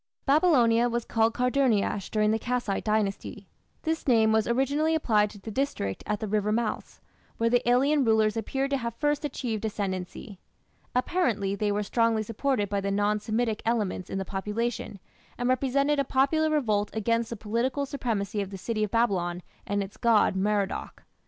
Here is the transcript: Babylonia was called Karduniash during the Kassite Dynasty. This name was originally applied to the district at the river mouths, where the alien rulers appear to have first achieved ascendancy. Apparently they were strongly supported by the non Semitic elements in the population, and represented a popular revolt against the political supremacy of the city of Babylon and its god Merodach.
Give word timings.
Babylonia 0.25 0.89
was 0.89 1.05
called 1.05 1.35
Karduniash 1.35 2.09
during 2.09 2.31
the 2.31 2.39
Kassite 2.39 2.83
Dynasty. 2.83 3.47
This 3.83 4.07
name 4.07 4.31
was 4.31 4.47
originally 4.47 4.95
applied 4.95 5.29
to 5.29 5.39
the 5.39 5.51
district 5.51 6.03
at 6.07 6.19
the 6.19 6.27
river 6.27 6.51
mouths, 6.51 7.01
where 7.37 7.51
the 7.51 7.69
alien 7.69 8.03
rulers 8.03 8.35
appear 8.35 8.67
to 8.67 8.77
have 8.77 8.95
first 8.95 9.23
achieved 9.23 9.63
ascendancy. 9.63 10.39
Apparently 10.95 11.53
they 11.53 11.71
were 11.71 11.83
strongly 11.83 12.23
supported 12.23 12.67
by 12.67 12.81
the 12.81 12.89
non 12.89 13.19
Semitic 13.19 13.61
elements 13.63 14.09
in 14.09 14.17
the 14.17 14.25
population, 14.25 14.97
and 15.37 15.47
represented 15.47 15.99
a 15.99 16.03
popular 16.03 16.49
revolt 16.49 16.89
against 16.95 17.29
the 17.29 17.35
political 17.35 17.85
supremacy 17.85 18.41
of 18.41 18.49
the 18.49 18.57
city 18.57 18.83
of 18.83 18.89
Babylon 18.89 19.43
and 19.67 19.83
its 19.83 19.97
god 19.97 20.35
Merodach. 20.35 21.03